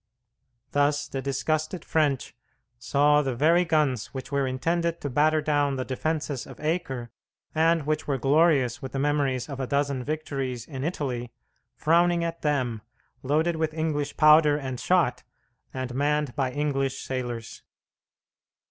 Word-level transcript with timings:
Thus 0.71 1.07
the 1.07 1.21
disgusted 1.21 1.85
French 1.85 2.33
saw 2.79 3.21
the 3.21 3.35
very 3.35 3.63
guns 3.63 4.07
which 4.15 4.31
were 4.31 4.47
intended 4.47 4.99
to 5.01 5.11
batter 5.11 5.43
down 5.43 5.75
the 5.75 5.85
defences 5.85 6.47
of 6.47 6.59
Acre 6.59 7.11
and 7.53 7.85
which 7.85 8.07
were 8.07 8.17
glorious 8.17 8.81
with 8.81 8.93
the 8.93 8.97
memories 8.97 9.47
of 9.47 9.59
a 9.59 9.67
dozen 9.67 10.03
victories 10.03 10.65
in 10.65 10.83
Italy 10.83 11.31
frowning 11.75 12.23
at 12.23 12.41
them, 12.41 12.81
loaded 13.21 13.57
with 13.57 13.75
English 13.75 14.17
powder 14.17 14.57
and 14.57 14.79
shot, 14.79 15.21
and 15.71 15.93
manned 15.93 16.35
by 16.35 16.51
English 16.51 17.03
sailors. 17.03 17.61